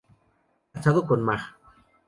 [0.73, 1.55] Casado con Mag.